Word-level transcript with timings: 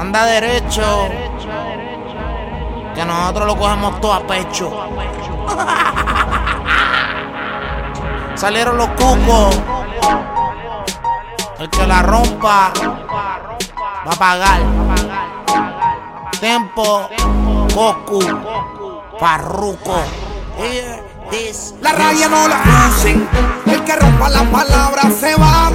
anda 0.00 0.24
derecho. 0.24 1.08
Que 2.94 3.04
nosotros 3.04 3.46
lo 3.46 3.56
cogemos 3.56 4.00
todo 4.00 4.14
a 4.14 4.26
pecho. 4.26 4.70
Salieron 8.34 8.78
los 8.78 8.88
cucos. 8.90 9.60
El 11.58 11.68
que 11.68 11.86
la 11.86 12.00
rompa 12.02 12.72
va 14.06 14.12
a 14.12 14.18
pagar. 14.18 14.60
Tempo, 16.40 17.10
Goku, 17.74 18.20
Farruko. 19.18 20.02
La 21.82 21.92
raya 21.92 22.28
no 22.28 22.48
la 22.48 22.62
crucen. 22.62 23.28
El 23.66 23.84
que 23.84 23.96
rompa 23.96 24.30
la 24.30 24.44
palabra 24.44 25.02
se 25.10 25.36
va. 25.36 25.69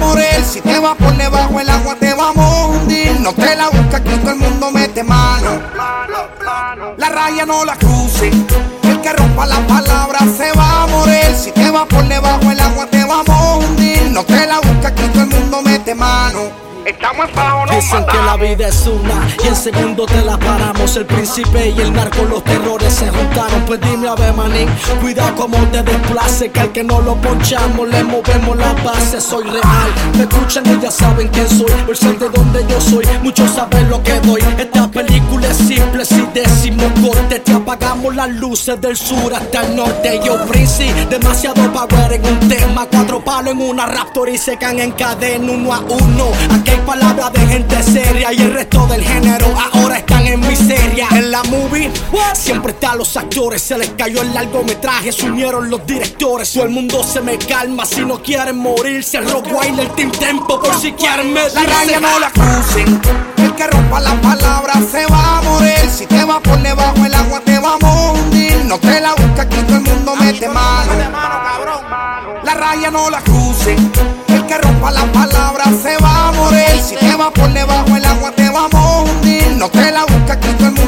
Si 0.46 0.60
te 0.60 0.78
va 0.78 0.94
por 0.94 1.14
debajo 1.16 1.60
el 1.60 1.68
agua 1.68 1.96
te 1.96 2.14
va 2.14 2.28
a 2.28 2.66
hundir. 2.66 3.20
No 3.20 3.32
te 3.32 3.56
la 3.56 3.68
busca 3.68 3.96
aquí 3.96 4.16
todo 4.18 4.30
el 4.30 4.38
mundo 4.38 4.70
mete 4.70 5.02
mano. 5.02 5.60
La 6.96 7.08
raya 7.08 7.44
no 7.44 7.64
la 7.64 7.76
crucen. 7.76 8.46
El 8.84 9.00
que 9.00 9.12
rompa 9.12 9.46
la 9.46 9.58
palabra 9.66 10.20
se 10.36 10.52
va 10.52 10.84
a 10.84 10.86
morir. 10.86 11.34
Si 11.36 11.50
te 11.50 11.70
va 11.70 11.84
por 11.84 12.06
debajo 12.06 12.50
el 12.50 12.60
agua 12.60 12.86
te 12.86 13.04
va 13.04 13.22
a 13.26 13.56
hundir. 13.56 14.10
No 14.10 14.24
te 14.24 14.46
la 14.46 14.60
busca 14.60 14.88
aquí 14.88 15.02
todo 15.12 15.22
el 15.22 15.28
mundo 15.28 15.62
mete 15.62 15.94
mano. 15.94 16.66
Estamos 16.86 17.26
en 17.28 17.76
Dicen 17.76 18.06
que 18.06 18.16
la 18.16 18.36
vida 18.36 18.68
es 18.68 18.86
una 18.86 19.26
y 19.42 19.48
en 19.48 19.56
segundo 19.56 20.06
te 20.06 20.22
la 20.22 20.38
paramos. 20.38 20.96
El 20.96 21.04
príncipe 21.04 21.70
y 21.70 21.80
el 21.80 21.92
narco, 21.92 22.22
los 22.22 22.44
terrores. 22.44 22.85
Pues 23.66 23.80
dime 23.80 24.06
a 24.06 24.14
ver, 24.14 24.32
manín, 24.32 24.68
cuidado 25.00 25.34
como 25.34 25.58
te 25.72 25.82
desplace. 25.82 26.50
Que 26.50 26.60
al 26.60 26.72
que 26.72 26.84
no 26.84 27.00
lo 27.00 27.16
ponchamos 27.16 27.88
le 27.88 28.04
movemos 28.04 28.56
la 28.56 28.72
base. 28.84 29.20
Soy 29.20 29.42
real, 29.44 29.90
me 30.16 30.22
escuchan 30.22 30.64
y 30.66 30.80
ya 30.80 30.90
saben 30.90 31.28
quién 31.28 31.48
soy. 31.48 31.72
Por 31.84 31.96
ser 31.96 32.16
de 32.18 32.28
donde 32.28 32.64
yo 32.68 32.80
soy, 32.80 33.04
muchos 33.22 33.50
saben 33.50 33.88
lo 33.90 34.00
que 34.02 34.20
doy. 34.20 34.40
Esta 34.56 34.88
película 34.88 35.48
es 35.48 35.56
simple, 35.56 36.04
si 36.04 36.24
décimo 36.32 36.84
corte. 37.02 37.40
Te 37.40 37.52
apagamos 37.52 38.14
las 38.14 38.30
luces 38.30 38.80
del 38.80 38.96
sur 38.96 39.34
hasta 39.34 39.62
el 39.66 39.74
norte. 39.74 40.20
Yo, 40.24 40.36
príncipe, 40.46 41.06
demasiado 41.06 41.72
power 41.72 42.12
en 42.12 42.24
un 42.24 42.48
tema. 42.48 42.86
Cuatro 42.86 43.24
palos 43.24 43.52
en 43.52 43.60
una 43.62 43.86
raptor 43.86 44.28
y 44.28 44.38
se 44.38 44.56
caen 44.56 44.78
en 44.78 44.92
cadena 44.92 45.52
uno 45.52 45.74
a 45.74 45.80
uno 45.80 46.26
palabras 46.86 47.32
de 47.32 47.40
gente 47.40 47.82
seria 47.82 48.32
y 48.32 48.40
el 48.40 48.54
resto 48.54 48.86
del 48.86 49.02
género 49.02 49.45
siempre 52.34 52.72
están 52.72 52.98
los 52.98 53.16
actores, 53.16 53.62
se 53.62 53.78
les 53.78 53.90
cayó 53.90 54.22
el 54.22 54.32
largometraje, 54.34 55.12
se 55.12 55.26
unieron 55.26 55.70
los 55.70 55.86
directores. 55.86 56.52
Todo 56.52 56.64
el 56.64 56.70
mundo 56.70 57.02
se 57.02 57.20
me 57.20 57.38
calma 57.38 57.84
si 57.84 58.04
no 58.04 58.22
quieren 58.22 58.58
morirse. 58.58 59.18
El 59.18 59.30
rock 59.30 59.46
el 59.64 59.90
team 59.92 60.10
tempo 60.12 60.60
por 60.60 60.74
si 60.80 60.92
quieren 60.92 61.32
medirse. 61.32 61.62
La 61.62 61.66
raya 61.66 62.00
no 62.00 62.18
la 62.18 62.30
crucen, 62.30 63.00
el 63.38 63.54
que 63.54 63.66
rompa 63.66 64.00
la 64.00 64.20
palabra 64.20 64.74
se 64.90 65.06
va 65.06 65.38
a 65.38 65.42
morir. 65.42 65.90
Si 65.90 66.06
te 66.06 66.24
va 66.24 66.40
por 66.40 66.60
debajo 66.62 67.04
el 67.04 67.14
agua 67.14 67.40
te 67.40 67.58
va 67.58 67.76
a 67.80 68.12
hundir. 68.12 68.64
No 68.64 68.78
te 68.78 69.00
la 69.00 69.14
busca 69.14 69.42
aquí 69.42 69.56
todo 69.62 69.76
el 69.76 69.82
mundo 69.82 70.16
mete 70.16 70.48
mano. 70.48 70.92
La 72.44 72.54
raya 72.54 72.90
no 72.90 73.10
la 73.10 73.20
crucen 73.22 73.92
que 74.46 74.58
rompa 74.58 74.90
la 74.90 75.04
palabra 75.12 75.64
se 75.82 75.96
va 75.98 76.28
a 76.28 76.32
morir. 76.32 76.80
Si 76.82 76.94
te 76.96 77.14
va 77.16 77.30
por 77.30 77.52
debajo 77.52 77.96
el 77.96 78.04
agua 78.04 78.32
te 78.32 78.48
vamos 78.48 78.74
a 78.74 78.98
hundir. 79.00 79.48
No 79.56 79.68
te 79.68 79.90
la 79.90 80.04
busca 80.04 80.34
aquí 80.34 80.48
todo 80.58 80.68
el 80.68 80.74
mundo 80.74 80.85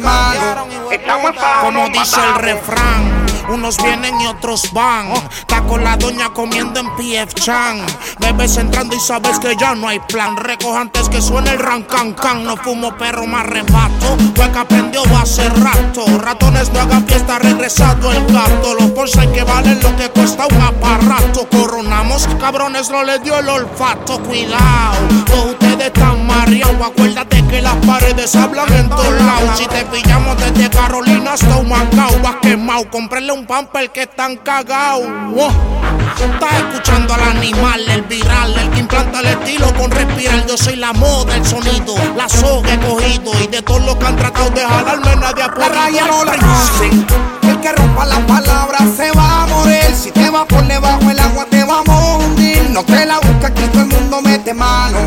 mano. 0.00 0.66
Como 1.62 1.88
dice 1.88 2.20
el 2.20 2.34
refrán. 2.36 3.26
Unos 3.48 3.76
vienen 3.76 4.20
y 4.20 4.26
otros 4.26 4.72
van. 4.72 5.12
Está 5.38 5.62
con 5.62 5.84
la 5.84 5.96
doña 5.96 6.30
comiendo 6.30 6.80
en 6.80 6.90
PF 6.96 7.32
Chan. 7.34 7.80
Bebes 8.18 8.56
entrando 8.56 8.96
y 8.96 9.00
sabes 9.00 9.38
que 9.38 9.54
ya 9.56 9.74
no 9.74 9.88
hay 9.88 10.00
plan. 10.00 10.36
Recoja 10.36 10.80
antes 10.80 11.08
que 11.08 11.22
suene 11.22 11.50
el 11.50 11.58
ran 11.60 11.84
can 11.84 12.12
can. 12.14 12.44
No 12.44 12.56
fumo 12.56 12.96
perro 12.96 13.24
más 13.26 13.46
rebato. 13.46 14.16
Fue 14.34 14.50
que 14.50 14.58
aprendió 14.58 15.02
hace 15.16 15.48
rato. 15.48 16.04
Ratones 16.18 16.72
no 16.72 16.80
hagan 16.80 17.06
fiesta, 17.06 17.38
regresado 17.38 18.12
el 18.12 18.26
gato. 18.26 18.74
Los 18.74 18.92
bolsas 18.92 19.26
que 19.28 19.44
valen 19.44 19.80
lo 19.80 19.94
que 19.96 20.08
cuesta 20.10 20.46
un 20.46 20.60
aparato. 20.60 21.48
Coronamos, 21.48 22.28
cabrones, 22.40 22.90
no 22.90 23.04
les 23.04 23.22
dio 23.22 23.38
el 23.38 23.48
olfato. 23.48 24.20
Cuidado, 24.24 24.96
todos 25.24 25.50
ustedes 25.52 25.86
están 25.86 26.15
las 28.26 28.32
paredes 28.32 28.36
hablan 28.36 28.72
en 28.72 28.88
todos 28.88 29.12
lados. 29.12 29.58
Si 29.58 29.66
te 29.66 29.84
pillamos 29.86 30.36
desde 30.38 30.70
Carolina 30.70 31.32
hasta 31.32 31.56
Humacao, 31.56 32.20
vas 32.22 32.36
quemado. 32.42 32.90
Comprarle 32.90 33.32
un 33.32 33.46
pamper 33.46 33.90
que 33.90 34.02
están 34.02 34.36
cagados. 34.36 35.06
Estás 36.18 36.52
escuchando 36.54 37.14
al 37.14 37.22
animal, 37.22 37.80
el 37.88 38.02
viral, 38.02 38.54
el 38.58 38.70
que 38.70 38.80
implanta 38.80 39.20
el 39.20 39.26
estilo 39.26 39.72
con 39.74 39.90
respirar. 39.90 40.46
Yo 40.46 40.56
soy 40.56 40.76
la 40.76 40.92
moda, 40.92 41.36
el 41.36 41.44
sonido, 41.44 41.94
la 42.16 42.28
soga 42.28 42.74
he 42.74 42.78
cogido. 42.80 43.32
Y 43.42 43.46
de 43.46 43.62
todos 43.62 43.84
los 43.84 43.96
que 43.96 44.06
han 44.06 44.16
tratado 44.16 44.50
de 44.50 44.62
jalarme, 44.62 45.16
nadie 45.16 45.42
ha 45.42 45.48
La 45.48 45.68
raya 45.68 46.06
no 46.06 46.24
la. 46.24 46.34
El 47.42 47.60
que 47.60 47.72
rompa 47.72 48.06
la 48.06 48.26
palabra 48.26 48.78
se 48.96 49.12
va 49.12 49.42
a 49.42 49.46
morir. 49.46 49.94
Si 49.94 50.10
te 50.10 50.30
va 50.30 50.44
por 50.46 50.66
debajo 50.66 51.10
el 51.10 51.18
agua 51.18 51.46
te 51.48 51.62
vamos 51.62 51.88
a 51.88 52.16
hundir. 52.16 52.70
No 52.70 52.82
te 52.84 53.06
la 53.06 53.20
busca 53.20 53.48
aquí 53.48 53.62
todo 53.68 53.82
el 53.82 53.88
mundo 53.88 54.20
mete 54.22 54.52
mano. 54.52 54.98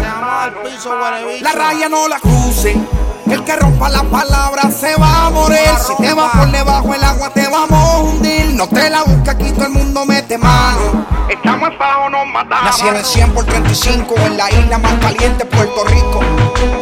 La 1.41 1.51
raya 1.51 1.89
no 1.89 2.07
la 2.07 2.19
crucen. 2.19 3.08
El 3.29 3.43
que 3.43 3.55
rompa 3.55 3.89
la 3.89 4.03
palabra 4.03 4.71
se 4.71 4.95
va 4.95 5.27
a 5.27 5.29
morir. 5.29 5.59
Si 5.85 5.95
te 6.01 6.13
va 6.13 6.31
por 6.31 6.51
debajo 6.51 6.93
el 6.95 7.03
agua 7.03 7.29
te 7.29 7.47
vamos 7.47 7.71
a 7.71 7.97
hundir. 7.99 8.53
No 8.55 8.67
te 8.67 8.89
la 8.89 9.03
busca 9.03 9.31
aquí, 9.31 9.51
todo 9.51 9.65
el 9.65 9.71
mundo 9.71 10.05
mete 10.05 10.37
mano. 10.37 11.05
Estamos 11.29 11.69
en 11.69 12.11
nos 12.11 12.27
matamos. 12.27 12.65
Nací 12.65 12.87
en 12.87 12.95
el 12.95 13.05
100 13.05 13.33
por 13.33 13.45
35 13.45 14.15
en 14.25 14.37
la 14.37 14.49
isla 14.49 14.77
más 14.79 14.93
caliente, 14.95 15.45
Puerto 15.45 15.83
Rico. 15.85 16.21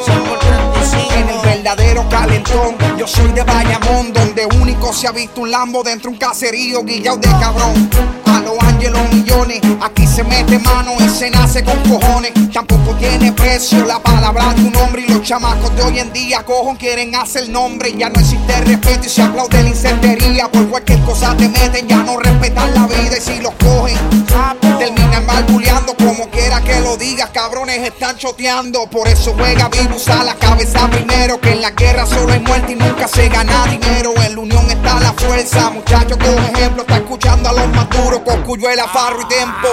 100 0.05 0.23
por 0.23 0.39
35. 0.39 1.13
En 1.15 1.29
el 1.29 1.39
verdadero 1.39 2.07
calentón. 2.09 2.77
Yo 2.97 3.05
soy 3.05 3.31
de 3.33 3.43
Bayamón, 3.43 4.13
donde 4.13 4.45
único 4.45 4.93
se 4.93 5.07
ha 5.07 5.11
visto 5.11 5.41
un 5.41 5.51
Lambo 5.51 5.83
dentro 5.83 6.09
de 6.09 6.15
un 6.15 6.19
caserío 6.19 6.83
guillado 6.83 7.17
de 7.17 7.29
cabrón. 7.39 7.89
A 8.47 8.49
los 8.49 8.63
ángeles 8.63 9.13
millones, 9.13 9.59
aquí 9.81 10.07
se 10.07 10.23
mete 10.23 10.57
mano 10.59 10.93
y 10.99 11.09
se 11.09 11.29
nace 11.29 11.65
con 11.65 11.77
cojones. 11.83 12.31
Tampoco 12.53 12.95
tiene 12.95 13.33
precio 13.33 13.85
la 13.85 13.99
palabra 13.99 14.53
de 14.53 14.61
un 14.61 14.75
hombre 14.77 15.03
y 15.05 15.11
los 15.11 15.21
chamacos 15.21 15.75
de 15.75 15.83
hoy 15.83 15.99
en 15.99 16.13
día 16.13 16.43
cojon 16.43 16.77
quieren 16.77 17.13
hacer 17.15 17.49
nombre. 17.49 17.93
Ya 17.97 18.09
no 18.09 18.21
existe 18.21 18.61
respeto 18.61 19.05
y 19.05 19.09
se 19.09 19.21
aplaude 19.21 19.63
la 19.63 19.69
incentería. 19.69 20.49
Por 20.49 20.69
cualquier 20.69 21.01
cosa 21.01 21.35
te 21.35 21.49
meten, 21.49 21.89
ya 21.89 21.97
no 21.97 22.17
respetan 22.17 22.73
la 22.73 22.87
vida 22.87 23.17
y 23.17 23.21
si 23.21 23.41
los 23.41 23.53
cogen, 23.55 23.97
terminan 24.79 25.25
mal 25.25 25.45
como 25.97 26.29
quiera 26.29 26.61
que 26.61 26.79
lo 26.79 26.97
digas. 26.97 27.29
Cabrones 27.31 27.79
están 27.79 28.17
choteando, 28.17 28.87
por 28.89 29.07
eso 29.07 29.33
juega 29.37 29.69
vivo, 29.69 29.95
usa 29.95 30.23
la 30.23 30.35
cabeza 30.35 30.89
primero. 30.89 31.39
Que 31.39 31.51
en 31.51 31.61
la 31.61 31.71
guerra 31.71 32.05
solo 32.05 32.33
hay 32.33 32.39
muerte 32.39 32.71
y 32.71 32.75
nunca 32.75 33.07
se 33.07 33.27
gana 33.29 33.65
dinero. 33.65 34.13
En 34.23 34.35
la 34.35 34.41
unión 34.41 34.56
muchachos, 35.55 36.17
con 36.17 36.37
ejemplo. 36.55 36.81
Está 36.81 36.97
escuchando 36.97 37.49
a 37.49 37.53
los 37.53 37.67
más 37.69 37.89
duros, 37.89 38.19
con 38.25 38.41
Cuyuela, 38.43 38.87
Farro 38.87 39.21
y 39.21 39.25
Tempo. 39.25 39.67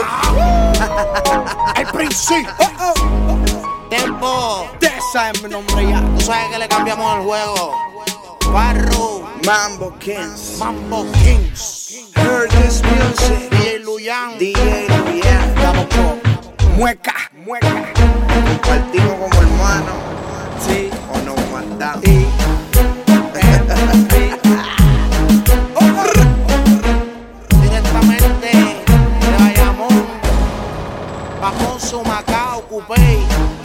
El 1.77 1.87
principio. 1.87 2.53
Tempo. 3.91 4.69
Esa 4.81 5.31
es 5.31 5.43
mi 5.43 5.49
nombre 5.49 5.89
ya. 5.89 6.01
Tú 6.01 6.21
sabes 6.21 6.51
que 6.51 6.59
le 6.59 6.69
cambiamos 6.69 7.19
el 7.19 7.25
juego. 7.25 7.73
Farro. 8.53 9.25
Mambo 9.45 9.95
Kings. 9.99 10.59
Mambo 10.59 11.07
Kings. 11.13 11.93
Heard 12.15 12.51
this 12.51 12.83
music. 12.83 13.51
DJ 13.51 13.79
Luyan. 13.81 14.39
DJ 14.39 14.89
Luyan. 14.89 15.57
Estamos 15.57 15.87
con 15.87 16.77
mueca, 16.77 17.15
mueca. 17.45 17.93
Compartimos 18.63 19.13
como 19.13 19.43
hermanos. 19.43 19.97
Sí. 20.67 20.91
O 21.13 21.19
nos 21.19 21.51
matamos. 21.51 22.05
Sí. 22.05 22.27
Thank 33.27 33.59
you. 33.59 33.64